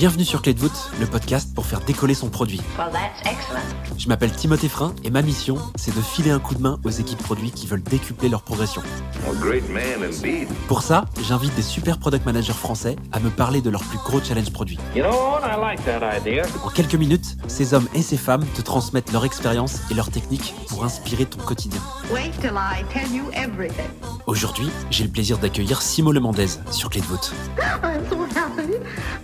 [0.00, 2.58] Bienvenue sur Clé de voûte, le podcast pour faire décoller son produit.
[2.78, 3.60] Well, that's excellent.
[3.98, 6.90] Je m'appelle Timothée Frein et ma mission, c'est de filer un coup de main aux
[6.90, 8.80] équipes produits qui veulent décupler leur progression.
[9.28, 10.48] A great man indeed.
[10.68, 14.22] Pour ça, j'invite des super product managers français à me parler de leurs plus gros
[14.22, 14.78] challenges produits.
[14.96, 15.42] You know what?
[15.44, 16.44] I like that idea.
[16.64, 20.54] En quelques minutes, ces hommes et ces femmes te transmettent leur expérience et leurs techniques
[20.68, 21.82] pour inspirer ton quotidien.
[22.10, 23.90] Wait till I tell you everything.
[24.30, 27.32] Aujourd'hui, j'ai le plaisir d'accueillir Simo Le Mendez sur Clé de voûte.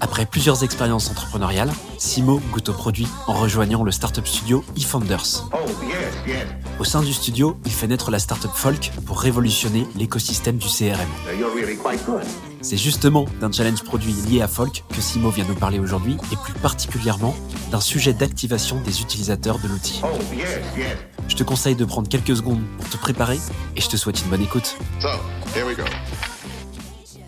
[0.01, 5.49] Après plusieurs expériences entrepreneuriales, Simo goûte au produit en rejoignant le startup studio eFounders.
[6.81, 11.09] Au sein du studio, il fait naître la startup Folk pour révolutionner l'écosystème du CRM.
[12.61, 16.37] C'est justement d'un challenge produit lié à Folk que Simo vient nous parler aujourd'hui et
[16.37, 17.37] plus particulièrement
[17.71, 20.01] d'un sujet d'activation des utilisateurs de l'outil.
[20.03, 20.59] Oh, yes.
[21.29, 23.39] Je te conseille de prendre quelques secondes pour te préparer
[23.77, 24.77] et je te souhaite une bonne écoute.
[25.01, 25.09] So,
[25.55, 25.83] here we go.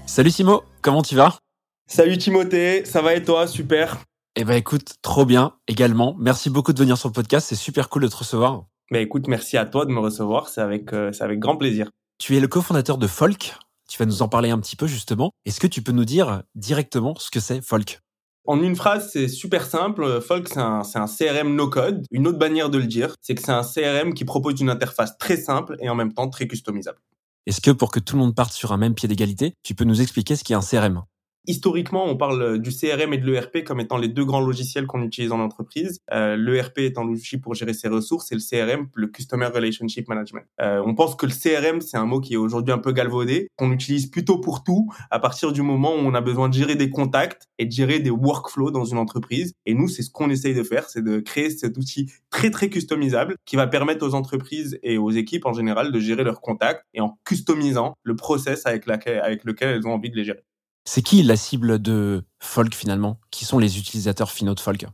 [0.06, 1.38] Salut Simo, comment tu vas?
[1.86, 3.46] Salut Timothée, ça va et toi?
[3.46, 3.98] Super.
[4.36, 6.14] Eh ben écoute, trop bien également.
[6.18, 8.64] Merci beaucoup de venir sur le podcast, c'est super cool de te recevoir.
[8.90, 11.90] Mais écoute, merci à toi de me recevoir, c'est avec, euh, c'est avec grand plaisir.
[12.18, 13.56] Tu es le cofondateur de Folk?
[13.88, 15.32] Tu vas nous en parler un petit peu justement.
[15.44, 18.00] Est-ce que tu peux nous dire directement ce que c'est Folk?
[18.44, 20.20] En une phrase, c'est super simple.
[20.20, 22.06] Folk, c'est un, CRM no-code.
[22.10, 25.18] Une autre manière de le dire, c'est que c'est un CRM qui propose une interface
[25.18, 26.98] très simple et en même temps très customisable.
[27.46, 29.84] Est-ce que pour que tout le monde parte sur un même pied d'égalité, tu peux
[29.84, 31.02] nous expliquer ce qu'est un CRM
[31.48, 35.02] Historiquement, on parle du CRM et de l'ERP comme étant les deux grands logiciels qu'on
[35.02, 35.98] utilise en entreprise.
[36.12, 40.44] Euh, L'ERP étant l'outil pour gérer ses ressources et le CRM, le Customer Relationship Management.
[40.60, 43.48] Euh, on pense que le CRM, c'est un mot qui est aujourd'hui un peu galvaudé,
[43.56, 46.74] qu'on utilise plutôt pour tout à partir du moment où on a besoin de gérer
[46.74, 49.54] des contacts et de gérer des workflows dans une entreprise.
[49.64, 52.68] Et nous, c'est ce qu'on essaye de faire, c'est de créer cet outil très très
[52.68, 56.84] customisable qui va permettre aux entreprises et aux équipes en général de gérer leurs contacts
[56.92, 60.44] et en customisant le process avec, avec lequel elles ont envie de les gérer.
[60.90, 63.20] C'est qui la cible de Folk finalement?
[63.30, 64.86] Qui sont les utilisateurs finaux de Folk?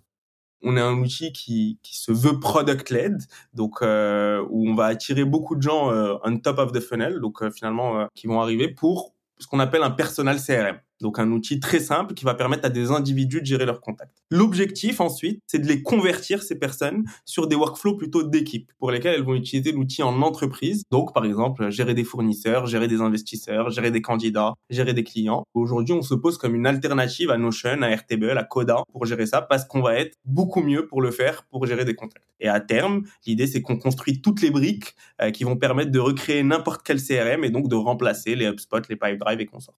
[0.60, 4.86] On est un outil qui, qui se veut product led, donc euh, où on va
[4.86, 8.40] attirer beaucoup de gens euh, on top of the funnel, donc euh, finalement qui vont
[8.40, 10.80] arriver pour ce qu'on appelle un personal CRM.
[11.04, 14.22] Donc un outil très simple qui va permettre à des individus de gérer leurs contacts.
[14.30, 19.16] L'objectif ensuite, c'est de les convertir ces personnes sur des workflows plutôt d'équipe pour lesquels
[19.16, 20.84] elles vont utiliser l'outil en entreprise.
[20.90, 25.44] Donc par exemple, gérer des fournisseurs, gérer des investisseurs, gérer des candidats, gérer des clients.
[25.52, 29.26] Aujourd'hui, on se pose comme une alternative à Notion, à RTBL, à Coda pour gérer
[29.26, 32.24] ça parce qu'on va être beaucoup mieux pour le faire pour gérer des contacts.
[32.40, 35.98] Et à terme, l'idée c'est qu'on construit toutes les briques euh, qui vont permettre de
[35.98, 39.76] recréer n'importe quel CRM et donc de remplacer les HubSpot, les Pipedrive et consorts.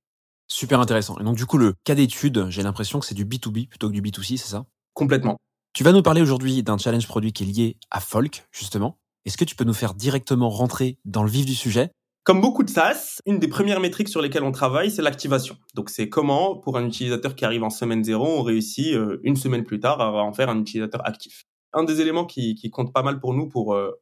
[0.49, 1.19] Super intéressant.
[1.19, 3.93] Et donc du coup, le cas d'étude, j'ai l'impression que c'est du B2B plutôt que
[3.93, 4.65] du B2C, c'est ça?
[4.95, 5.37] Complètement.
[5.73, 8.99] Tu vas nous parler aujourd'hui d'un challenge produit qui est lié à Folk, justement.
[9.27, 11.91] Est-ce que tu peux nous faire directement rentrer dans le vif du sujet?
[12.25, 15.57] Comme beaucoup de SaaS, une des premières métriques sur lesquelles on travaille, c'est l'activation.
[15.75, 19.37] Donc c'est comment, pour un utilisateur qui arrive en semaine zéro, on réussit euh, une
[19.37, 21.45] semaine plus tard à en faire un utilisateur actif.
[21.73, 23.93] Un des éléments qui, qui compte pas mal pour nous pour euh,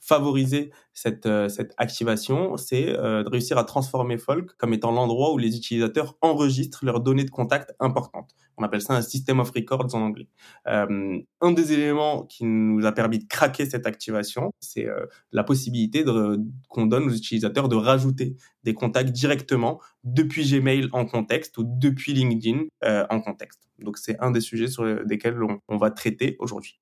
[0.00, 5.32] favoriser cette, euh, cette activation, c'est euh, de réussir à transformer Folk comme étant l'endroit
[5.32, 8.34] où les utilisateurs enregistrent leurs données de contact importantes.
[8.58, 10.28] On appelle ça un system of records en anglais.
[10.68, 15.44] Euh, un des éléments qui nous a permis de craquer cette activation, c'est euh, la
[15.44, 16.04] possibilité
[16.68, 22.12] qu'on donne aux utilisateurs de rajouter des contacts directement depuis Gmail en contexte ou depuis
[22.12, 23.68] LinkedIn euh, en contexte.
[23.78, 25.38] Donc c'est un des sujets sur lesquels
[25.68, 26.78] on va traiter aujourd'hui.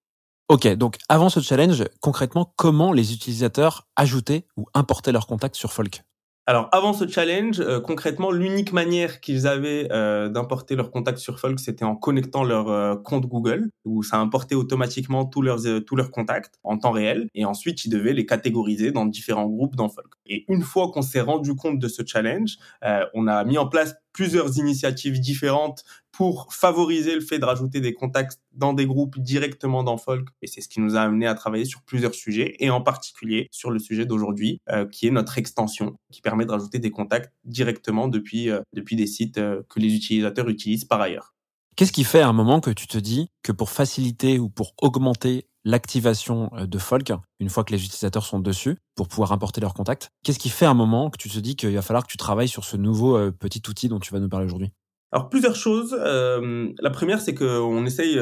[0.51, 5.73] Ok, donc avant ce challenge, concrètement, comment les utilisateurs ajoutaient ou importaient leurs contacts sur
[5.73, 6.03] Folk?
[6.47, 11.39] Alors, avant ce challenge, euh, concrètement, l'unique manière qu'ils avaient euh, d'importer leurs contacts sur
[11.39, 15.95] Folk, c'était en connectant leur euh, compte Google, où ça importait automatiquement tous leurs tous
[15.95, 19.89] leurs contacts en temps réel, et ensuite ils devaient les catégoriser dans différents groupes dans
[19.89, 20.15] Folk.
[20.27, 22.57] Et une fois qu'on s'est rendu compte de ce challenge,
[23.15, 27.95] on a mis en place plusieurs initiatives différentes pour favoriser le fait de rajouter des
[27.95, 30.29] contacts dans des groupes directement dans Folk.
[30.43, 33.49] Et c'est ce qui nous a amené à travailler sur plusieurs sujets, et en particulier
[33.51, 37.33] sur le sujet d'aujourd'hui, euh, qui est notre extension, qui permet de rajouter des contacts
[37.45, 41.35] directement depuis, euh, depuis des sites euh, que les utilisateurs utilisent par ailleurs.
[41.77, 44.75] Qu'est-ce qui fait à un moment que tu te dis que pour faciliter ou pour
[44.83, 49.61] augmenter l'activation euh, de Folk, une fois que les utilisateurs sont dessus, pour pouvoir importer
[49.61, 52.07] leurs contacts, qu'est-ce qui fait à un moment que tu te dis qu'il va falloir
[52.07, 54.73] que tu travailles sur ce nouveau euh, petit outil dont tu vas nous parler aujourd'hui?
[55.13, 55.97] Alors plusieurs choses.
[55.99, 58.19] Euh, la première, c'est qu'on essaye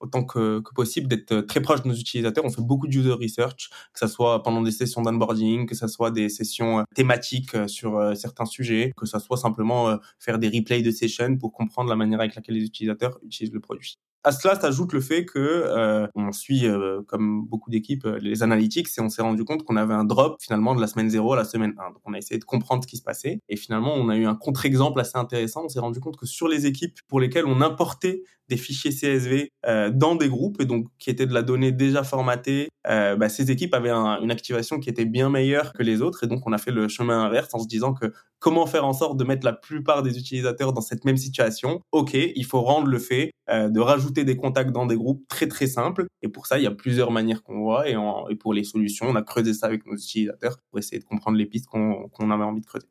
[0.00, 2.44] autant que, possible d'être très proche de nos utilisateurs.
[2.44, 5.88] On fait beaucoup de user research, que ça soit pendant des sessions d'onboarding, que ça
[5.88, 9.96] soit des sessions euh, thématiques euh, sur euh, certains sujets, que ça soit simplement euh,
[10.18, 13.60] faire des replays de sessions pour comprendre la manière avec laquelle les utilisateurs utilisent le
[13.60, 13.98] produit.
[14.22, 18.42] À cela s'ajoute le fait que euh, on suit, euh, comme beaucoup d'équipes, euh, les
[18.42, 21.32] analytics et on s'est rendu compte qu'on avait un drop finalement de la semaine 0
[21.32, 21.88] à la semaine 1.
[21.92, 24.26] Donc on a essayé de comprendre ce qui se passait et finalement on a eu
[24.26, 25.64] un contre-exemple assez intéressant.
[25.64, 29.52] On s'est rendu compte que sur les équipes pour lesquelles on importait des fichiers CSV
[29.66, 33.28] euh, dans des groupes et donc qui étaient de la donnée déjà formatée, euh, bah,
[33.30, 36.46] ces équipes avaient un, une activation qui était bien meilleure que les autres et donc
[36.46, 39.24] on a fait le chemin inverse en se disant que comment faire en sorte de
[39.24, 41.80] mettre la plupart des utilisateurs dans cette même situation.
[41.92, 45.46] Ok, il faut rendre le fait euh, de rajouter des contacts dans des groupes très
[45.46, 47.88] très simple et pour ça il y a plusieurs manières qu'on voit.
[47.88, 50.98] Et, en, et, pour les solutions on a creusé ça avec nos utilisateurs pour essayer
[50.98, 52.88] de comprendre les pistes qu'on qu avait envie de creuser.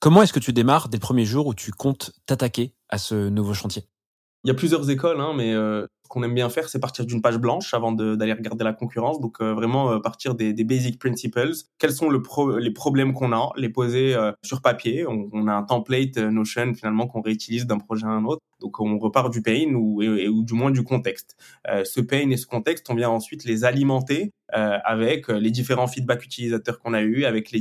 [0.00, 3.28] Comment est-ce que tu démarres dès le premier jour où tu comptes t'attaquer à ce
[3.28, 3.84] nouveau chantier?
[4.44, 7.22] Il y a plusieurs écoles, hein, mais euh, qu'on aime bien faire, c'est partir d'une
[7.22, 9.20] page blanche avant d'aller regarder la concurrence.
[9.20, 11.52] Donc euh, vraiment euh, partir des, basic principles.
[11.78, 15.06] Quels sont les problèmes qu'on a, les poser euh, sur papier.
[15.06, 18.40] On, a un template Notion finalement qu'on réutilise d'un projet à un autre.
[18.60, 20.00] Donc on repart du pain ou,
[20.42, 21.36] du moins du contexte.
[21.66, 26.78] ce pain et ce contexte, on vient ensuite les alimenter avec les différents feedbacks utilisateurs
[26.78, 27.60] qu'on a eu, avec les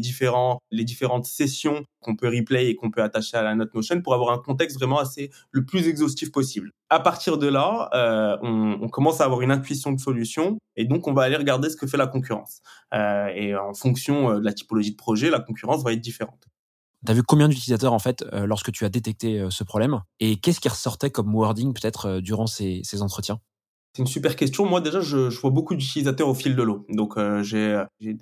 [0.71, 4.13] les différentes sessions qu'on peut replay et qu'on peut attacher à la note Notion pour
[4.13, 6.71] avoir un contexte vraiment assez le plus exhaustif possible.
[6.93, 11.07] À partir de là, euh, on, commence à avoir une intuition de solution et donc
[11.07, 12.61] on va aller regarder ce que fait la concurrence.
[12.93, 16.47] Euh, et en fonction de la typologie de projet, la concurrence va être différente.
[17.05, 20.01] Tu as vu combien d'utilisateurs en fait euh, lorsque tu as détecté euh, ce problème
[20.19, 23.39] et qu'est-ce qui ressortait comme wording peut-être euh, durant ces entretiens?
[23.95, 24.65] C'est une super question.
[24.65, 26.83] Moi, déjà, je, je vois beaucoup d'utilisateurs au fil de l'eau.
[26.89, 27.79] Donc, euh, j'ai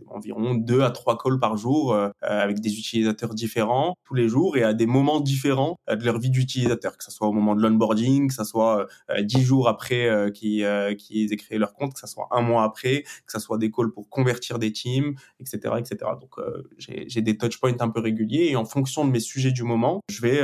[0.07, 4.57] environ deux à trois calls par jour euh, avec des utilisateurs différents tous les jours
[4.57, 7.55] et à des moments différents euh, de leur vie d'utilisateur, que ce soit au moment
[7.55, 10.65] de l'onboarding, que ce soit euh, dix jours après euh, qu'ils
[10.97, 13.71] qu aient créé leur compte, que ce soit un mois après, que ce soit des
[13.71, 16.11] calls pour convertir des teams, etc., etc.
[16.19, 16.35] Donc,
[16.77, 20.21] j'ai des touchpoints un peu réguliers et en fonction de mes sujets du moment, je
[20.21, 20.41] vais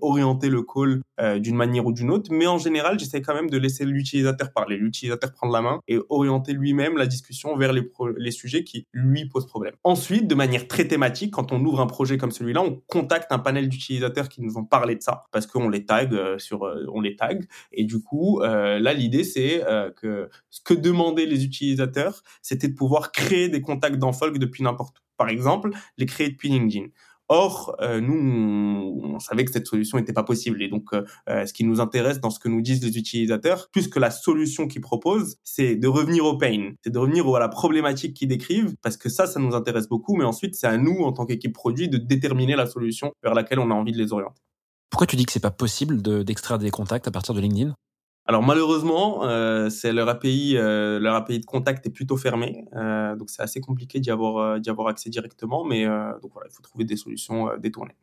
[0.00, 1.02] orienter le call
[1.40, 2.32] d'une manière ou d'une autre.
[2.32, 5.98] Mais en général, j'essaie quand même de laisser l'utilisateur parler l'utilisateur prendre la main et
[6.08, 9.74] orienter lui-même la discussion vers les, les sujets qui lui posent problème.
[9.84, 13.38] Ensuite, de manière très thématique, quand on ouvre un projet comme celui-là, on contacte un
[13.38, 16.86] panel d'utilisateurs qui nous ont parlé de ça parce qu'on les tag euh, sur, euh,
[16.92, 19.62] on les tag et du coup, euh, là l'idée c'est
[19.96, 24.62] que ce que demandaient les utilisateurs, c'était de pouvoir créer des contacts dans Folk depuis
[24.62, 25.02] n'importe où.
[25.16, 26.86] Par exemple, les créer depuis LinkedIn.
[27.32, 30.60] Or, euh, nous, on, on, savait que cette solution n'était pas possible.
[30.64, 33.86] Et donc, euh, ce qui nous intéresse dans ce que nous disent les utilisateurs, plus
[33.86, 37.48] que la solution qu'ils proposent, c'est de revenir au pain, c'est de revenir à la
[37.48, 40.16] problématique qu'ils décrivent, parce que ça, ça nous intéresse beaucoup.
[40.16, 43.60] Mais ensuite, c'est à nous, en tant qu'équipe produit, de déterminer la solution vers laquelle
[43.60, 44.42] on a envie de les orienter.
[44.90, 47.76] Pourquoi tu dis que c'est pas possible d'extraire de, des contacts à partir de LinkedIn?
[48.26, 53.16] Alors malheureusement, euh, c'est leur API, euh, leur API de contact est plutôt fermé, euh,
[53.16, 57.50] donc c'est assez compliqué d'y avoir, accès directement, mais donc il faut trouver des solutions
[57.58, 57.96] détournées.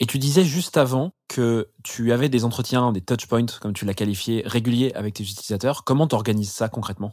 [0.00, 3.94] Et tu disais juste avant que tu avais des entretiens, des touchpoints, comme tu l'as
[3.94, 5.84] qualifié, réguliers avec tes utilisateurs.
[5.84, 7.12] Comment tu organises ça concrètement?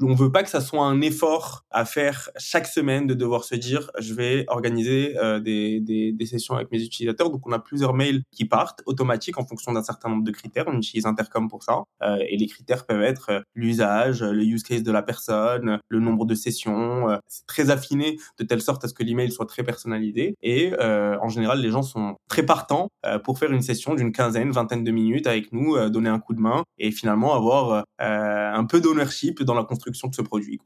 [0.00, 3.54] On veut pas que ça soit un effort à faire chaque semaine de devoir se
[3.54, 7.30] dire je vais organiser euh, des, des, des, sessions avec mes utilisateurs.
[7.30, 10.64] Donc on a plusieurs mails qui partent automatiques en fonction d'un certain nombre de critères.
[10.68, 11.82] On utilise Intercom pour ça.
[12.02, 16.00] Euh, et les critères peuvent être euh, l'usage, le use case de la personne, le
[16.00, 17.10] nombre de sessions.
[17.10, 20.36] Euh, c'est très affiné de telle sorte à ce que l'email soit très personnalisé.
[20.42, 22.88] Et euh, en général, les gens sont très partants
[23.24, 26.40] pour faire une session d'une quinzaine, vingtaine de minutes avec nous, donner un coup de
[26.40, 30.60] main et finalement avoir un peu d'ownership dans la construction de ce produit.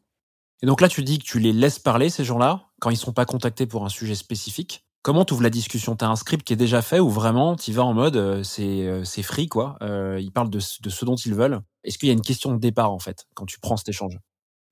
[0.62, 2.98] Et donc là, tu dis que tu les laisses parler, ces gens-là, quand ils ne
[2.98, 4.84] sont pas contactés pour un sujet spécifique.
[5.02, 5.96] Comment tu ouvres la discussion?
[5.96, 8.44] Tu as un script qui est déjà fait ou vraiment tu vas en mode euh,
[8.44, 11.60] c'est euh, free, quoi euh, Ils parlent de, de ce dont ils veulent.
[11.82, 14.16] Est-ce qu'il y a une question de départ, en fait, quand tu prends cet échange?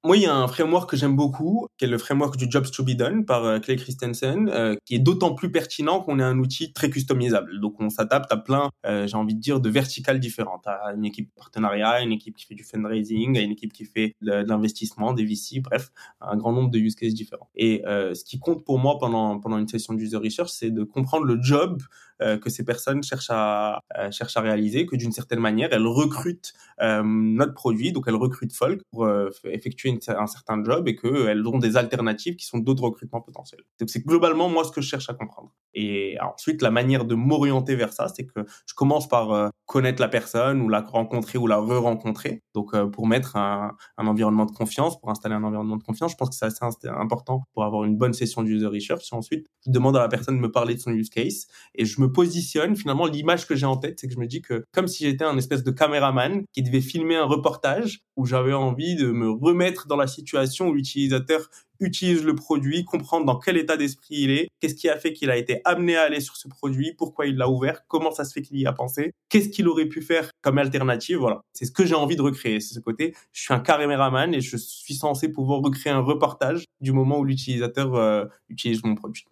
[0.02, 2.70] Moi, il y a un framework que j'aime beaucoup, qui est le framework du Jobs
[2.70, 6.22] to be Done par euh, Clay Christensen, euh, qui est d'autant plus pertinent qu'on est
[6.22, 7.60] un outil très customisable.
[7.60, 10.66] Donc, on s'adapte à plein, euh, j'ai envie de dire, de verticales différentes.
[10.66, 14.14] À une équipe partenariat, une équipe qui fait du fundraising, à une équipe qui fait
[14.22, 15.90] de, l'investissement, des VC, bref,
[16.22, 17.50] un grand nombre de use cases différents.
[17.54, 20.82] Et euh, ce qui compte pour moi pendant pendant une session d'user research, c'est de
[20.82, 21.82] comprendre le job
[22.22, 25.86] euh, que ces personnes cherchent à euh, cherchent à réaliser, que d'une certaine manière, elles
[25.86, 29.08] recrutent euh, notre produit, donc elles recrutent Folk pour
[29.44, 33.60] effectuer un certain job et qu'elles ont des alternatives qui sont d'autres recrutements potentiels.
[33.86, 35.54] C'est globalement moi ce que je cherche à comprendre.
[35.72, 40.08] Et ensuite, la manière de m'orienter vers ça, c'est que je commence par connaître la
[40.08, 42.42] personne ou la rencontrer ou la re-rencontrer.
[42.54, 46.16] Donc, pour mettre un, un, environnement de confiance, pour installer un environnement de confiance, je
[46.16, 49.12] pense que c'est assez important pour avoir une bonne session d'user research.
[49.12, 51.84] Et ensuite, je demande à la personne de me parler de son use case et
[51.84, 54.64] je me positionne, finalement, l'image que j'ai en tête, c'est que je me dis que
[54.72, 58.96] comme si j'étais un espèce de caméraman qui devait filmer un reportage où j'avais envie
[58.96, 61.48] de me remettre dans la situation où l'utilisateur
[61.80, 65.30] utilise le produit, comprendre dans quel état d'esprit il est, qu'est-ce qui a fait qu'il
[65.30, 68.32] a été amené à aller sur ce produit, pourquoi il l'a ouvert, comment ça se
[68.32, 71.40] fait qu'il y a pensé, qu'est-ce qu'il aurait pu faire comme alternative, voilà.
[71.52, 74.40] C'est ce que j'ai envie de recréer, c'est ce côté, je suis un caméraman et
[74.40, 79.24] je suis censé pouvoir recréer un reportage du moment où l'utilisateur euh, utilise mon produit.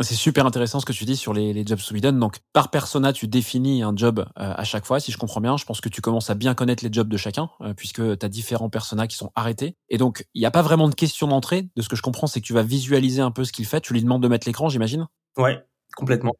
[0.00, 2.18] C'est super intéressant ce que tu dis sur les, les jobs Sweden.
[2.20, 5.56] Donc, par persona, tu définis un job euh, à chaque fois, si je comprends bien.
[5.56, 8.24] Je pense que tu commences à bien connaître les jobs de chacun, euh, puisque tu
[8.24, 9.76] as différents personas qui sont arrêtés.
[9.88, 11.68] Et donc, il n'y a pas vraiment de question d'entrée.
[11.74, 13.80] De ce que je comprends, c'est que tu vas visualiser un peu ce qu'il fait.
[13.80, 15.08] Tu lui demandes de mettre l'écran, j'imagine?
[15.36, 15.64] Ouais,
[15.96, 16.34] complètement.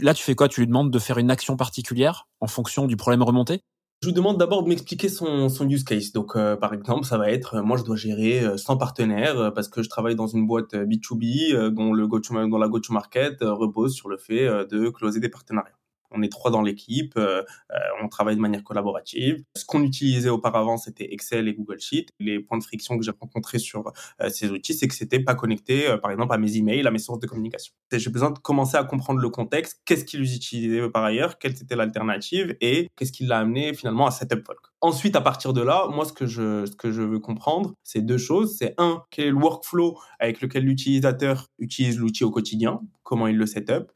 [0.00, 0.48] Là, tu fais quoi?
[0.48, 3.62] Tu lui demandes de faire une action particulière en fonction du problème remonté?
[4.02, 6.12] Je vous demande d'abord de m'expliquer son, use case.
[6.12, 9.52] Donc, euh, par exemple, ça va être, euh, moi, je dois gérer 100 euh, partenaires
[9.54, 13.94] parce que je travaille dans une boîte B2B dont, le go dont la go-to-market repose
[13.94, 15.72] sur le fait de closer des partenariats.
[16.10, 19.42] On est trois dans l'équipe, euh, euh, on travaille de manière collaborative.
[19.56, 22.06] Ce qu'on utilisait auparavant, c'était Excel et Google Sheet.
[22.18, 25.34] Les points de friction que j'ai rencontrés sur euh, ces outils, c'est que c'était pas
[25.34, 27.74] connecté, par exemple, à mes emails, à mes sources de communication.
[27.92, 31.76] J'ai besoin de commencer à comprendre le contexte, qu'est-ce qu'ils utilisaient par ailleurs, quelle était
[31.76, 34.60] l'alternative et qu'est-ce qui l'a amené finalement à Setup Folk.
[34.80, 38.02] Ensuite, à partir de là, moi, ce que je, ce que je veux comprendre, c'est
[38.02, 38.56] deux choses.
[38.58, 43.36] C'est un, quel est le workflow avec lequel l'utilisateur utilise l'outil au quotidien, comment il
[43.36, 43.90] le setup,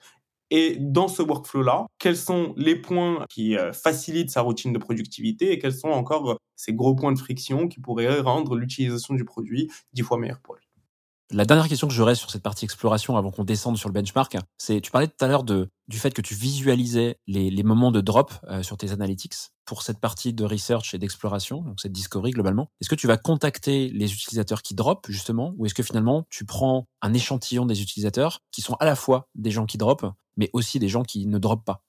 [0.51, 5.53] et dans ce workflow-là, quels sont les points qui euh, facilitent sa routine de productivité
[5.53, 9.71] et quels sont encore ces gros points de friction qui pourraient rendre l'utilisation du produit
[9.93, 10.70] dix fois meilleure pour lui?
[11.33, 14.37] La dernière question que j'aurais sur cette partie exploration avant qu'on descende sur le benchmark,
[14.59, 17.93] c'est tu parlais tout à l'heure de du fait que tu visualisais les, les moments
[17.93, 19.35] de drop euh, sur tes analytics
[19.65, 22.69] pour cette partie de research et d'exploration, donc cette discovery globalement.
[22.81, 26.45] Est-ce que tu vas contacter les utilisateurs qui drop justement, ou est-ce que finalement tu
[26.45, 30.05] prends un échantillon des utilisateurs qui sont à la fois des gens qui drop,
[30.37, 31.85] mais aussi des gens qui ne drop pas?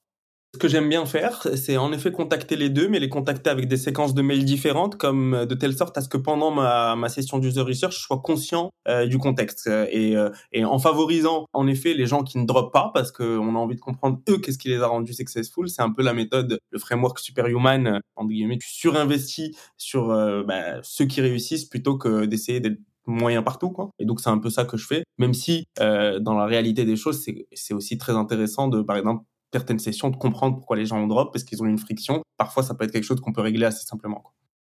[0.54, 3.68] Ce que j'aime bien faire, c'est en effet contacter les deux, mais les contacter avec
[3.68, 6.94] des séquences de mails différentes, comme euh, de telle sorte à ce que pendant ma,
[6.94, 11.46] ma session d'user research, je sois conscient euh, du contexte et, euh, et en favorisant
[11.54, 14.38] en effet les gens qui ne dropent pas, parce qu'on a envie de comprendre eux
[14.38, 15.70] qu'est-ce qui les a rendus successful.
[15.70, 20.08] C'est un peu la méthode, le framework superhuman, entre guillemets, tu surinvestis sur
[20.46, 24.38] bah, ceux qui réussissent plutôt que d'essayer d'être moyen partout quoi et donc c'est un
[24.38, 27.98] peu ça que je fais même si euh, dans la réalité des choses c'est aussi
[27.98, 31.44] très intéressant de par exemple certaines sessions de comprendre pourquoi les gens ont drop parce
[31.44, 32.22] qu'ils ont une friction.
[32.36, 34.22] Parfois, ça peut être quelque chose qu'on peut régler assez simplement.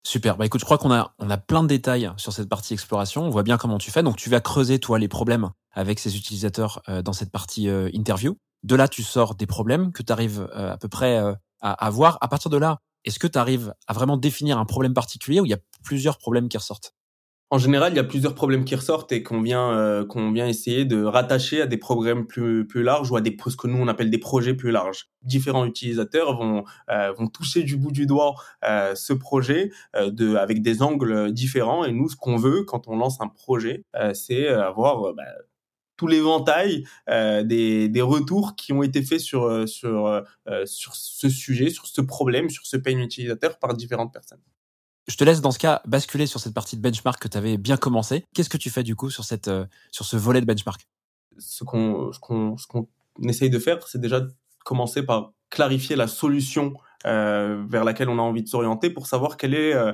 [0.07, 0.39] Super.
[0.39, 3.23] Bah écoute, je crois qu'on a on a plein de détails sur cette partie exploration.
[3.23, 4.03] On voit bien comment tu fais.
[4.03, 7.91] Donc tu vas creuser toi les problèmes avec ces utilisateurs euh, dans cette partie euh,
[7.93, 8.37] interview.
[8.63, 11.19] De là, tu sors des problèmes que tu arrives euh, à peu près
[11.61, 12.17] à, à voir.
[12.23, 15.47] À partir de là, est-ce que tu arrives à vraiment définir un problème particulier ou
[15.47, 16.95] il y a plusieurs problèmes qui ressortent?
[17.53, 20.47] En général, il y a plusieurs problèmes qui ressortent et qu'on vient euh, qu'on vient
[20.47, 23.79] essayer de rattacher à des problèmes plus plus larges ou à des ce que nous
[23.79, 25.09] on appelle des projets plus larges.
[25.23, 30.63] Différents utilisateurs vont euh, vont toucher du bout du doigt euh, ce projet de avec
[30.63, 35.13] des angles différents et nous ce qu'on veut quand on lance un projet, c'est avoir
[35.15, 35.25] bah,
[35.97, 40.23] tout l'éventail des, des retours qui ont été faits sur sur
[40.67, 44.41] sur ce sujet, sur ce problème, sur ce pain utilisateur par différentes personnes.
[45.11, 47.57] Je te laisse dans ce cas basculer sur cette partie de benchmark que tu avais
[47.57, 48.25] bien commencé.
[48.33, 50.87] Qu'est-ce que tu fais du coup sur, euh, ce volet de benchmark?
[51.37, 52.13] Ce qu'on
[53.25, 54.23] essaye de faire, c'est déjà
[54.65, 56.75] commencer par clarifier la solution
[57.07, 59.93] euh, vers laquelle on a envie de s'orienter pour savoir quel est euh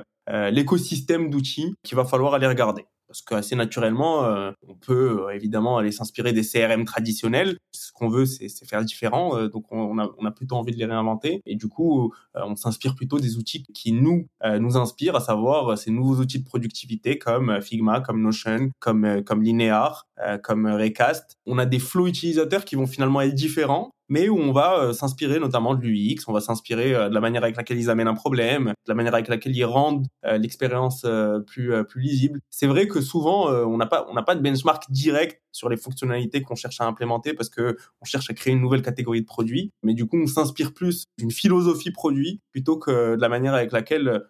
[0.51, 5.29] l'écosystème d'outils qu'il va falloir aller regarder parce que assez naturellement, euh, on peut euh,
[5.29, 7.57] évidemment aller s'inspirer des CRM traditionnels.
[7.71, 10.77] Ce qu'on veut, c'est faire différent, euh, donc on a, on a plutôt envie de
[10.77, 11.41] les réinventer.
[11.45, 14.27] Et du coup, on s'inspire plutôt des outils qui nous
[14.59, 19.41] nous inspirent, à savoir ces nouveaux outils de productivité comme Figma, comme Notion, comme comme
[19.41, 20.06] Linear,
[20.43, 21.37] comme Recast.
[21.45, 24.93] On a des flows utilisateurs qui vont finalement être différents, mais où on va euh,
[24.93, 28.07] s'inspirer notamment de l'UX, on va s'inspirer euh, de la manière avec laquelle ils amènent
[28.07, 31.05] un problème, de la manière avec laquelle ils rendent euh, l'expérience
[31.45, 32.39] plus plus lisible.
[32.49, 35.77] C'est vrai que souvent on n'a pas on n'a pas de benchmark direct sur les
[35.77, 39.25] fonctionnalités qu'on cherche à implémenter parce que on cherche à créer une nouvelle catégorie de
[39.25, 43.53] produits, mais du coup on s'inspire plus d'une philosophie produit plutôt que de la manière
[43.53, 44.23] avec laquelle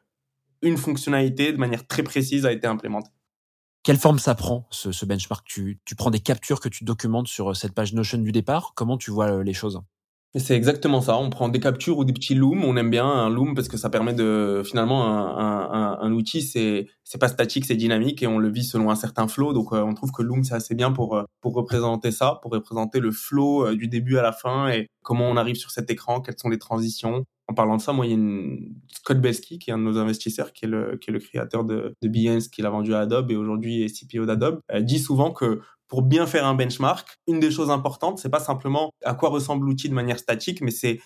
[0.61, 3.11] une fonctionnalité de manière très précise a été implémentée.
[3.87, 5.47] Quelle forme ça prend, ce, benchmark?
[5.47, 8.73] Tu, tu prends des captures que tu documentes sur euh, cette page Notion du départ?
[8.75, 9.79] Comment tu vois euh, les choses?
[10.39, 11.17] C'est exactement ça.
[11.17, 12.63] On prend des captures ou des petits looms.
[12.63, 16.41] On aime bien un loom parce que ça permet de finalement un, un, un outil.
[16.41, 19.53] C'est c'est pas statique, c'est dynamique et on le vit selon un certain flow.
[19.53, 22.99] Donc euh, on trouve que loom c'est assez bien pour pour représenter ça, pour représenter
[22.99, 26.37] le flow du début à la fin et comment on arrive sur cet écran, quelles
[26.37, 28.75] sont les transitions, en parlant de ça, moi, il y a une...
[28.89, 31.63] Scott Belsky, qui est un de nos investisseurs, qui est le, qui est le créateur
[31.63, 35.31] de, de Behance, qui l'a vendu à Adobe et aujourd'hui est CPO d'Adobe, dit souvent
[35.31, 39.29] que pour bien faire un benchmark, une des choses importantes, c'est pas simplement à quoi
[39.29, 40.99] ressemble l'outil de manière statique, mais c'est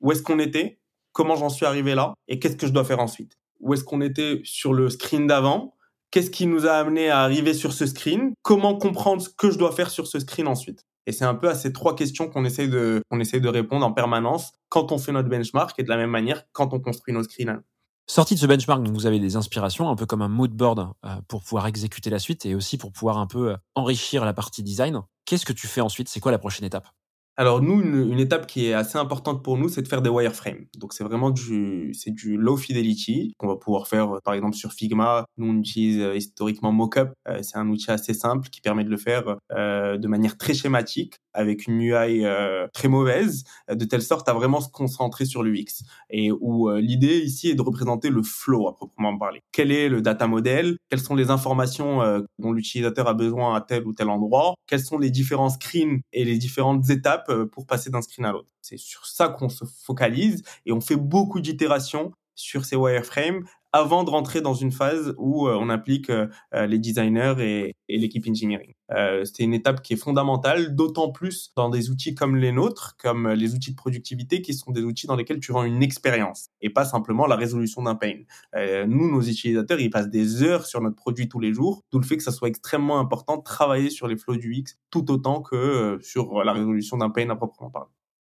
[0.00, 0.78] où est-ce qu'on était,
[1.12, 3.38] comment j'en suis arrivé là, et qu'est-ce que je dois faire ensuite.
[3.60, 5.74] Où est-ce qu'on était sur le screen d'avant,
[6.10, 9.58] qu'est-ce qui nous a amené à arriver sur ce screen, comment comprendre ce que je
[9.58, 10.82] dois faire sur ce screen ensuite.
[11.06, 13.86] Et c'est un peu à ces trois questions qu'on essaie de, qu'on essaie de répondre
[13.86, 17.14] en permanence quand on fait notre benchmark et de la même manière quand on construit
[17.14, 17.62] nos screens.
[18.08, 21.20] Sorti de ce benchmark, vous avez des inspirations, un peu comme un mood board euh,
[21.28, 24.62] pour pouvoir exécuter la suite et aussi pour pouvoir un peu euh, enrichir la partie
[24.62, 25.02] design.
[25.24, 26.08] Qu'est-ce que tu fais ensuite?
[26.08, 26.88] C'est quoi la prochaine étape?
[27.36, 30.10] Alors nous, une, une, étape qui est assez importante pour nous, c'est de faire des
[30.10, 30.66] wireframes.
[30.78, 34.72] Donc c'est vraiment du, c'est du low fidelity qu'on va pouvoir faire, par exemple sur
[34.72, 35.26] Figma.
[35.36, 37.10] Nous on utilise euh, historiquement Mockup.
[37.28, 40.54] Euh, c'est un outil assez simple qui permet de le faire euh, de manière très
[40.54, 45.42] schématique avec une UI euh, très mauvaise, de telle sorte à vraiment se concentrer sur
[45.42, 45.84] l'UX.
[46.10, 49.40] Et où euh, l'idée ici est de représenter le flow à proprement parler.
[49.52, 50.78] Quel est le data model?
[50.90, 54.54] Quelles sont les informations euh, dont l'utilisateur a besoin à tel ou tel endroit?
[54.66, 58.50] Quels sont les différents screens et les différentes étapes pour passer d'un screen à l'autre
[58.62, 64.04] C'est sur ça qu'on se focalise et on fait beaucoup d'itérations sur ces wireframes avant
[64.04, 68.26] de rentrer dans une phase où euh, on implique euh, euh, les designers et l'équipe
[68.28, 68.75] engineering.
[68.92, 72.96] Euh, c'est une étape qui est fondamentale, d'autant plus dans des outils comme les nôtres,
[72.98, 76.48] comme les outils de productivité, qui sont des outils dans lesquels tu vends une expérience
[76.60, 78.14] et pas simplement la résolution d'un pain.
[78.54, 81.98] Euh, nous, nos utilisateurs, ils passent des heures sur notre produit tous les jours, d'où
[81.98, 85.10] le fait que ça soit extrêmement important de travailler sur les flows du X tout
[85.10, 87.90] autant que sur la résolution d'un pain à proprement parler.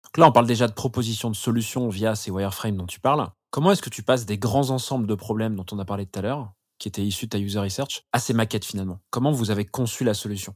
[0.04, 3.28] Donc là, on parle déjà de propositions de solutions via ces wireframes dont tu parles.
[3.50, 6.18] Comment est-ce que tu passes des grands ensembles de problèmes dont on a parlé tout
[6.18, 9.00] à l'heure, qui étaient issus de ta user research, à ces maquettes finalement.
[9.10, 10.54] Comment vous avez conçu la solution?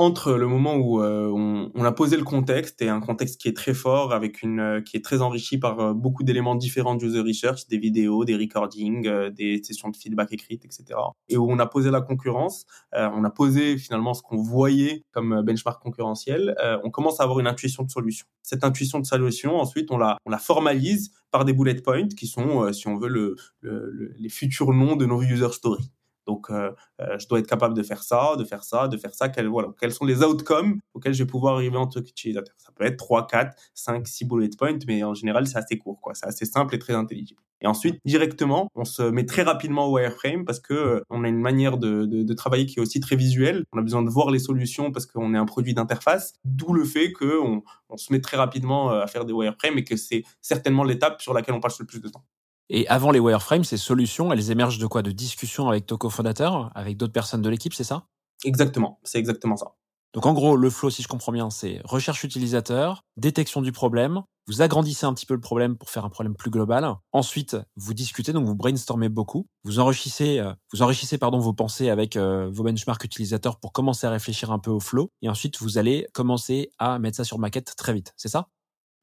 [0.00, 1.28] Entre le moment où euh,
[1.74, 4.80] on, a posé le contexte et un contexte qui est très fort avec une euh,
[4.80, 8.34] qui est très enrichi par euh, beaucoup d'éléments différents de user research, des vidéos, des
[8.34, 10.98] recordings, des sessions de feedback écrites, etc.
[11.28, 15.42] Et où on a posé la concurrence, on a posé finalement ce qu'on voyait comme
[15.42, 16.54] benchmark concurrentiel.
[16.82, 18.26] on commence à avoir une intuition de solution.
[18.42, 22.88] Cette intuition de solution, ensuite, on la formalise par des bullet points qui sont, si
[22.88, 25.90] on veut, le, le, le, les futurs noms de nos user stories.
[26.30, 26.70] Donc, euh,
[27.00, 29.28] euh, je dois être capable de faire ça, de faire ça, de faire ça.
[29.28, 32.54] Quels, voilà, quels sont les outcomes auxquels je vais pouvoir arriver en tant qu'utilisateur?
[32.56, 36.00] Ça peut être 3, 4, 5, 6 bullet points, mais en général, c'est assez court.
[36.00, 36.14] quoi.
[36.14, 37.40] C'est assez simple et très intelligible.
[37.62, 41.28] Et ensuite, directement, on se met très rapidement au wireframe parce que euh, on a
[41.28, 43.64] une manière de, de, travailler qui est aussi très visuelle.
[43.72, 46.34] On a besoin de voir les solutions parce qu'on est un produit d'interface.
[46.44, 49.96] D'où le fait qu'on on se met très rapidement à faire des wireframes et que
[49.96, 52.24] c'est certainement l'étape sur laquelle on passe le plus de temps.
[52.72, 55.02] Et avant les wireframes, ces solutions, elles émergent de quoi?
[55.02, 58.06] De discussions avec ton cofondateur, avec d'autres personnes de l'équipe, c'est ça?
[58.44, 59.74] Exactement, c'est exactement ça.
[60.12, 64.22] Donc en gros, le flow, si je comprends bien, c'est recherche utilisateur, détection du problème,
[64.46, 66.94] vous agrandissez un petit peu le problème pour faire un problème plus global.
[67.12, 71.90] Ensuite, vous discutez, donc vous brainstormez beaucoup, vous enrichissez, euh, vous enrichissez pardon vos pensées
[71.90, 75.60] avec euh, vos benchmarks utilisateurs pour commencer à réfléchir un peu au flow, et ensuite
[75.60, 78.12] vous allez commencer à mettre ça sur maquette très vite.
[78.16, 78.48] C'est ça?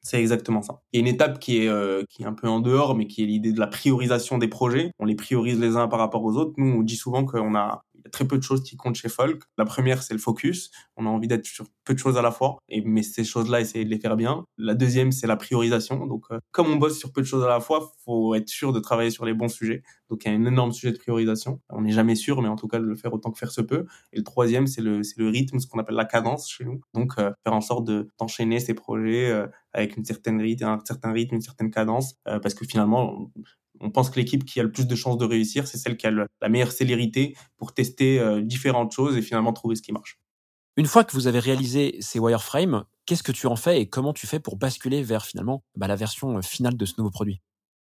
[0.08, 0.80] C'est exactement ça.
[0.94, 3.08] Il y a une étape qui est, euh, qui est un peu en dehors, mais
[3.08, 4.92] qui est l'idée de la priorisation des projets.
[5.00, 6.54] On les priorise les uns par rapport aux autres.
[6.58, 9.44] Nous, on dit souvent qu'on a très peu de choses qui comptent chez Folk.
[9.58, 10.72] La première, c'est le focus.
[10.96, 13.62] On a envie d'être sur peu de choses à la fois, et, mais ces choses-là,
[13.62, 14.46] essayer de les faire bien.
[14.58, 16.06] La deuxième, c'est la priorisation.
[16.06, 18.74] Donc, euh, comme on bosse sur peu de choses à la fois, faut être sûr
[18.74, 19.84] de travailler sur les bons sujets.
[20.10, 21.62] Donc, il y a un énorme sujet de priorisation.
[21.70, 23.62] On n'est jamais sûr, mais en tout cas, de le faire autant que faire se
[23.62, 23.86] peut.
[24.14, 26.82] Et le troisième, c'est le, c'est le rythme, ce qu'on appelle la cadence chez nous.
[26.94, 30.80] Donc, euh, faire en sorte de d'enchaîner ces projets euh, avec une certaine rythme, un
[30.86, 33.30] certain rythme, une certaine cadence, parce que finalement,
[33.80, 36.08] on pense que l'équipe qui a le plus de chances de réussir, c'est celle qui
[36.08, 39.92] a le, la meilleure célérité pour tester euh, différentes choses et finalement trouver ce qui
[39.92, 40.20] marche.
[40.76, 44.14] Une fois que vous avez réalisé ces wireframes, qu'est-ce que tu en fais et comment
[44.14, 47.42] tu fais pour basculer vers finalement bah, la version finale de ce nouveau produit?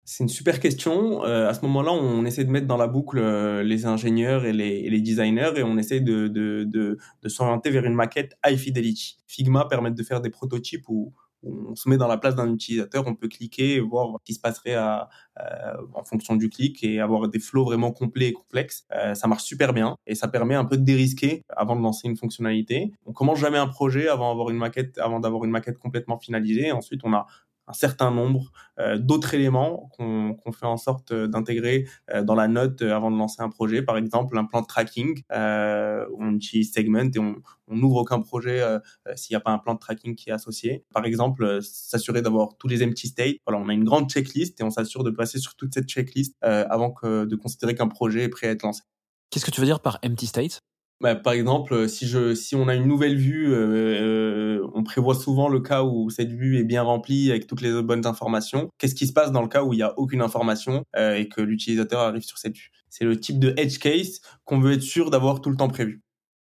[0.08, 1.26] C'est une super question.
[1.26, 4.54] Euh, à ce moment-là, on essaie de mettre dans la boucle euh, les ingénieurs et
[4.54, 8.38] les, et les, designers et on essaie de, de, de, de s'orienter vers une maquette
[8.46, 9.18] high fidelity.
[9.26, 13.06] Figma permet de faire des prototypes où, on se met dans la place d'un utilisateur,
[13.08, 16.84] on peut cliquer et voir ce qui se passerait à, euh, en fonction du clic
[16.84, 18.86] et avoir des flows vraiment complets et complexes.
[18.94, 22.08] Euh, ça marche super bien et ça permet un peu de dérisquer avant de lancer
[22.08, 22.92] une fonctionnalité.
[23.06, 26.72] On commence jamais un projet avant d'avoir une maquette, avant d'avoir une maquette complètement finalisée.
[26.72, 27.28] Ensuite, on a
[27.68, 32.48] un certain nombre euh, d'autres éléments qu'on qu fait en sorte d'intégrer euh, dans la
[32.48, 33.82] note avant de lancer un projet.
[33.82, 35.24] Par exemple, un plan de tracking.
[35.32, 37.36] Euh, on utilise Segment et on
[37.70, 38.80] n'ouvre aucun projet euh,
[39.16, 40.86] s'il n'y a pas un plan de tracking qui est associé.
[40.94, 43.38] Par exemple, s'assurer d'avoir tous les empty states.
[43.46, 46.36] Voilà, on a une grande checklist et on s'assure de passer sur toute cette checklist
[46.42, 48.82] avant de considérer qu'un projet est prêt à être lancé.
[49.30, 50.62] Qu'est-ce que tu veux dire par empty state
[51.02, 55.50] bah, par exemple, si je si on a une nouvelle vue, euh, on prévoit souvent
[55.50, 58.70] le cas où cette vue est bien remplie avec toutes les bonnes informations.
[58.78, 61.28] Qu'est-ce qui se passe dans le cas où il y a aucune information euh, et
[61.28, 62.72] que l'utilisateur arrive sur cette vue?
[62.90, 66.02] C'est le type de edge case qu'on veut être sûr d'avoir tout le temps prévu.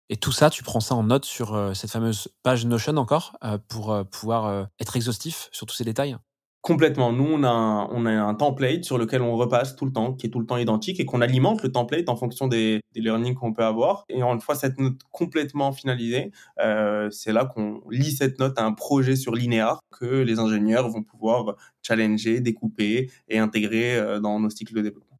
[0.09, 3.37] Et tout ça, tu prends ça en note sur euh, cette fameuse page Notion encore
[3.45, 6.17] euh, pour euh, pouvoir euh, être exhaustif sur tous ces détails?
[6.61, 7.11] Complètement.
[7.11, 10.13] Nous, on a, un, on a un template sur lequel on repasse tout le temps,
[10.13, 13.01] qui est tout le temps identique et qu'on alimente le template en fonction des, des
[13.01, 14.05] learnings qu'on peut avoir.
[14.09, 18.63] Et une fois cette note complètement finalisée, euh, c'est là qu'on lit cette note à
[18.63, 24.39] un projet sur Linear que les ingénieurs vont pouvoir challenger, découper et intégrer euh, dans
[24.39, 25.17] nos cycles de développement.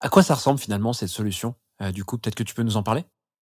[0.00, 1.54] À quoi ça ressemble finalement cette solution?
[1.80, 3.04] Euh, Du coup, peut-être que tu peux nous en parler?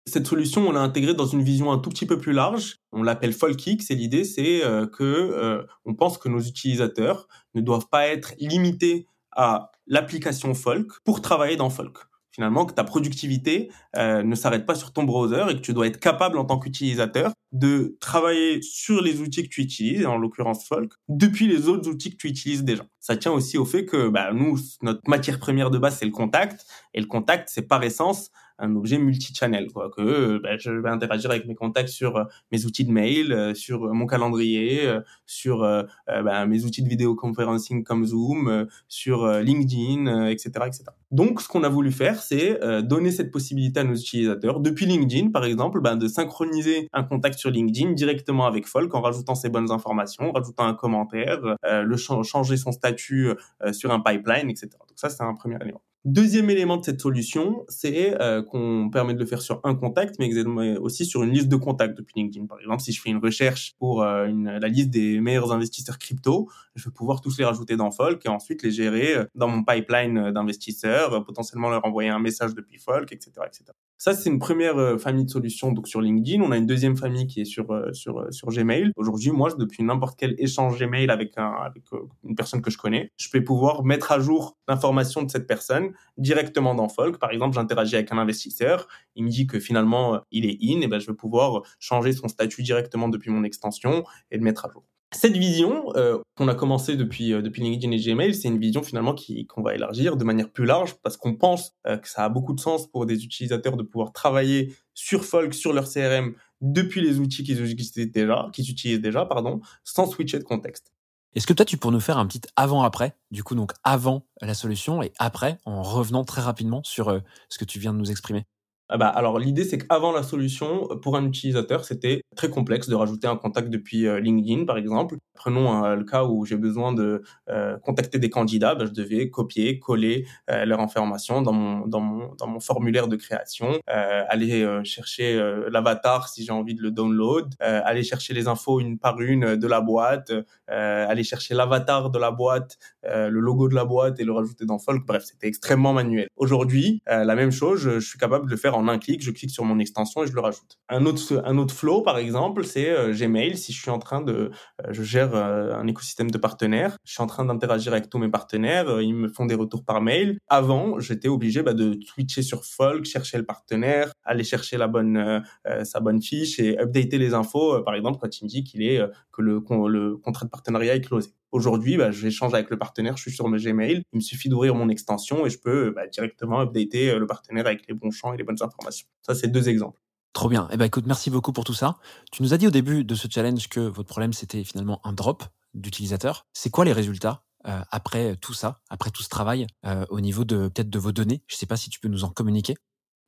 [0.08, 2.78] Cette solution, on l'a intégrée dans une vision un tout petit peu plus large.
[2.92, 7.62] On l'appelle Folkix et l'idée, c'est euh, que euh, on pense que nos utilisateurs ne
[7.62, 11.98] doivent pas être limités à l'application Folk pour travailler dans Folk.
[12.32, 15.88] Finalement, que ta productivité euh, ne s'arrête pas sur ton browser et que tu dois
[15.88, 20.66] être capable en tant qu'utilisateur de travailler sur les outils que tu utilises, en l'occurrence
[20.66, 22.86] Folk, depuis les autres outils que tu utilises déjà.
[23.02, 26.12] Ça tient aussi au fait que bah, nous, notre matière première de base, c'est le
[26.12, 29.90] contact, et le contact, c'est par essence un objet multi-channel, quoi.
[29.96, 33.54] Que bah, je vais interagir avec mes contacts sur euh, mes outils de mail, euh,
[33.54, 34.90] sur mon calendrier,
[35.26, 35.60] sur
[36.08, 40.84] bah, mes outils de vidéoconferencing comme Zoom, sur LinkedIn, etc., etc.
[41.12, 45.32] Donc, ce qu'on a voulu faire, c'est donner cette possibilité à nos utilisateurs, depuis LinkedIn,
[45.32, 49.50] par exemple, bah, de synchroniser un contact sur LinkedIn directement avec Folk en rajoutant ses
[49.50, 53.30] bonnes informations, en rajoutant un commentaire, euh, le ch- changer son statut
[53.64, 54.70] euh, sur un pipeline, etc.
[54.72, 55.82] Donc ça, c'est un premier élément.
[56.04, 60.16] Deuxième élément de cette solution, c'est euh, qu'on permet de le faire sur un contact,
[60.18, 62.48] mais aussi sur une liste de contacts depuis LinkedIn.
[62.48, 66.50] Par exemple, si je fais une recherche pour euh, la liste des meilleurs investisseurs crypto,
[66.74, 69.64] je vais pouvoir tous les rajouter dans Folk et ensuite les gérer euh, dans mon
[69.64, 73.66] pipeline d'investisseurs, potentiellement leur envoyer un message depuis Folk, etc., etc.
[74.04, 76.42] Ça, c'est une première euh, famille de solutions donc sur LinkedIn.
[76.42, 78.92] On a une deuxième famille qui est sur euh, sur euh, sur Gmail.
[78.96, 81.84] Aujourd'hui, moi, depuis n'importe quel échange Gmail avec un avec
[82.24, 85.92] une personne que je connais, je vais pouvoir mettre à jour l'information de cette personne
[86.18, 87.20] directement dans Folk.
[87.20, 90.88] Par exemple, j'interagis avec un investisseur, il me dit que finalement il est in, et
[90.88, 94.72] ben je vais pouvoir changer son statut directement depuis mon extension et le mettre à
[94.72, 94.84] jour.
[95.14, 98.82] Cette vision euh, qu'on a commencé depuis euh, depuis LinkedIn et Gmail, c'est une vision
[98.82, 102.24] finalement qui qu'on va élargir de manière plus large parce qu'on pense euh, que ça
[102.24, 106.34] a beaucoup de sens pour des utilisateurs de pouvoir travailler sur Folk, sur leur CRM
[106.62, 110.94] depuis les outils qu'ils utilisent déjà, qu'ils utilisent déjà, pardon, sans switcher de contexte.
[111.34, 114.54] Est-ce que toi, tu pourrais nous faire un petit avant-après Du coup, donc avant la
[114.54, 118.12] solution et après, en revenant très rapidement sur euh, ce que tu viens de nous
[118.12, 118.46] exprimer?
[118.90, 122.96] Ah bah, alors l'idée c'est qu'avant la solution, pour un utilisateur, c'était très complexe de
[122.96, 125.16] rajouter un contact depuis euh, LinkedIn par exemple.
[125.34, 129.30] Prenons euh, le cas où j'ai besoin de euh, contacter des candidats, bah, je devais
[129.30, 134.24] copier, coller euh, leur information dans mon dans mon dans mon formulaire de création, euh,
[134.28, 138.48] aller euh, chercher euh, l'avatar si j'ai envie de le download, euh, aller chercher les
[138.48, 143.30] infos une par une de la boîte, euh, aller chercher l'avatar de la boîte, euh,
[143.30, 145.06] le logo de la boîte et le rajouter dans Folk.
[145.06, 146.28] Bref, c'était extrêmement manuel.
[146.36, 149.22] Aujourd'hui, euh, la même chose, je, suis capable de le faire un clic.
[149.22, 150.80] Je clique sur mon extension et je le rajoute.
[150.90, 153.58] Un autre un autre flow par exemple, c'est euh, Gmail.
[153.58, 157.14] Si je suis en train de, euh, je gère euh, un écosystème de partenaires, je
[157.14, 160.38] suis en train d'interagir avec tous mes partenaires, ils me font des retours par mail.
[160.48, 165.44] Avant, j'étais obligé bah, de switcher sur Folk, chercher le partenaire, aller chercher la bonne
[165.84, 167.82] sa bonne fiche et updater les infos.
[167.84, 171.34] par exemple, quand il me dit qu'il est que le contrat de partenariat est closé.
[171.52, 174.74] Aujourd'hui, bah, j'échange avec le partenaire, je suis sur mes Gmail, il me suffit d'ouvrir
[174.74, 178.34] mon extension et je peux bah, directement updater euh, le partenaire avec les bons champs
[178.34, 179.08] et les bonnes informations.
[179.22, 180.00] Ça, c'est deux exemples.
[180.34, 180.70] Trop bien.
[180.72, 181.98] Eh ben, écoute, merci beaucoup pour tout ça.
[182.32, 185.12] Tu nous as dit au début de ce challenge que votre problème, c'était finalement un
[185.12, 186.46] drop d'utilisateurs.
[186.54, 190.46] C'est quoi les résultats euh, après tout ça, après tout ce travail, euh, au niveau
[190.46, 191.44] de peut-être de vos données?
[191.48, 192.76] Je sais pas si tu peux nous en communiquer.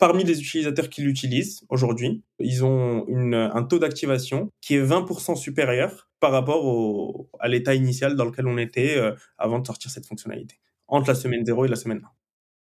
[0.04, 6.10] Parmi les utilisateurs qui l'utilisent aujourd'hui, ils ont un taux d'activation qui est 20% supérieur
[6.20, 10.60] par rapport à l'état initial dans lequel on était euh, avant de sortir cette fonctionnalité,
[10.90, 12.08] entre la semaine 0 et la semaine 1.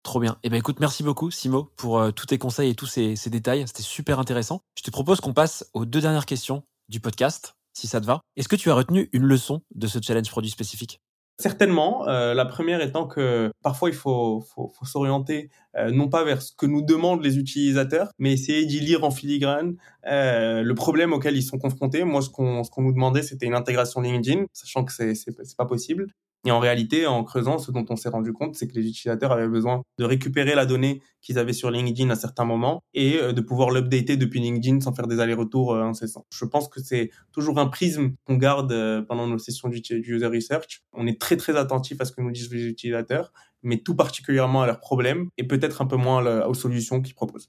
[0.02, 0.36] Trop bien.
[0.42, 3.66] Eh ben écoute, merci beaucoup Simo pour euh, tous tes conseils et tous ces détails.
[3.68, 4.60] C'était super intéressant.
[4.76, 8.20] Je te propose qu'on passe aux deux dernières questions du podcast, si ça te va.
[8.36, 11.00] Est-ce que tu as retenu une leçon de ce challenge produit spécifique?
[11.38, 12.06] Certainement.
[12.08, 16.40] Euh, la première étant que parfois il faut, faut, faut s'orienter euh, non pas vers
[16.40, 21.12] ce que nous demandent les utilisateurs, mais essayer d'y lire en filigrane euh, le problème
[21.12, 22.04] auquel ils sont confrontés.
[22.04, 26.06] Moi, ce qu'on nous demandait, c'était une intégration LinkedIn, sachant que c'est pas possible.
[26.46, 29.32] Et en réalité, en creusant, ce dont on s'est rendu compte, c'est que les utilisateurs
[29.32, 33.32] avaient besoin de récupérer la donnée qu'ils avaient sur LinkedIn à certains moments et euh,
[33.32, 36.26] de pouvoir l'updater depuis LinkedIn sans faire des allers-retours euh, incessants.
[36.30, 40.26] Je pense que c'est toujours un prisme qu'on garde euh, pendant nos sessions du user
[40.26, 40.82] research.
[40.92, 44.62] On est très très attentif à ce que nous disent les utilisateurs, mais tout particulièrement
[44.62, 47.48] à leurs problèmes et peut-être un peu moins aux solutions qu'ils proposent.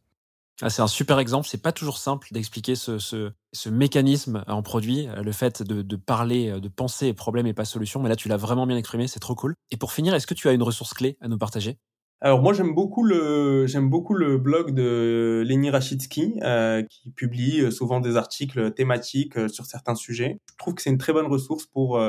[0.61, 1.47] Ah, c'est un super exemple.
[1.47, 5.81] C'est pas toujours simple d'expliquer ce, ce, ce mécanisme en produit, euh, le fait de,
[5.81, 8.01] de parler, euh, de penser problème et pas solution.
[8.01, 9.07] Mais là, tu l'as vraiment bien exprimé.
[9.07, 9.55] C'est trop cool.
[9.71, 11.77] Et pour finir, est-ce que tu as une ressource clé à nous partager?
[12.21, 17.99] Alors moi j'aime beaucoup le beaucoup le blog de Lenny Rachitsky euh, qui publie souvent
[17.99, 20.39] des articles thématiques sur certains sujets.
[20.49, 22.01] Je trouve que c'est une très bonne ressource pour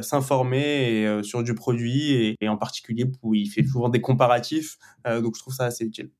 [0.00, 4.78] s'informer sur du produit et, et, en particulier où il fait souvent des comparatifs.
[5.06, 6.10] donc je trouve ça assez utile.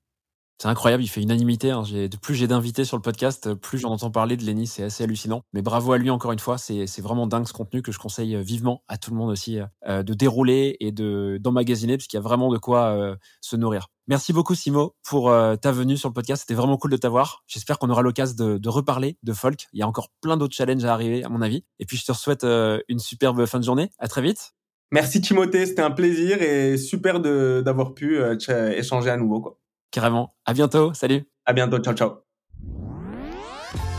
[0.59, 1.71] C'est incroyable, il fait unanimité.
[1.71, 1.83] Hein.
[2.21, 5.43] Plus j'ai d'invités sur le podcast, plus j'en entends parler de Lenny, c'est assez hallucinant.
[5.53, 8.41] Mais bravo à lui encore une fois, c'est vraiment dingue ce contenu que je conseille
[8.43, 12.21] vivement à tout le monde aussi euh, de dérouler et de d'emmagasiner, parce qu'il y
[12.21, 13.89] a vraiment de quoi euh, se nourrir.
[14.09, 17.45] Merci beaucoup Simo pour euh, ta venue sur le podcast, c'était vraiment cool de t'avoir.
[17.47, 19.69] J'espère qu'on aura l'occasion de, reparler de folk.
[19.73, 21.65] Il y a encore plein d'autres challenges à arriver à mon avis.
[21.79, 23.91] Et puis je te souhaite euh, une superbe fin de journée.
[23.99, 24.55] À très vite.
[24.91, 28.37] Merci Timothée, c'était un plaisir et super d'avoir pu euh,
[28.77, 29.41] échanger à nouveau.
[29.41, 29.59] Quoi.
[29.93, 30.35] Carrément.
[30.47, 30.93] À bientôt.
[30.95, 31.29] Salut.
[31.47, 31.79] À bientôt.
[31.79, 32.13] Ciao, ciao.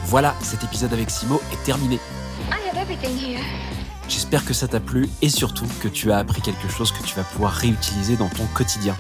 [0.06, 2.00] Voilà, cet épisode avec Simo est terminé.
[4.10, 7.16] J'espère que ça t'a plu et surtout que tu as appris quelque chose que tu
[7.16, 8.96] vas pouvoir réutiliser dans ton quotidien.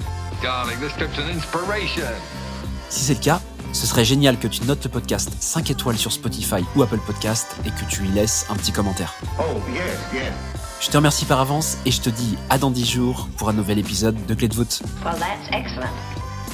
[2.89, 3.41] Si c'est le cas,
[3.73, 7.55] ce serait génial que tu notes le podcast 5 étoiles sur Spotify ou Apple Podcast
[7.65, 9.13] et que tu y laisses un petit commentaire.
[9.39, 10.33] Oh, yes, yes.
[10.79, 13.53] Je te remercie par avance et je te dis à dans 10 jours pour un
[13.53, 14.81] nouvel épisode de Clé de voûte.
[15.03, 15.89] Well, that's excellent.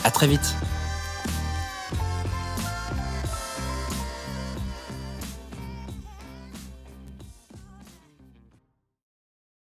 [0.03, 0.55] À très vite.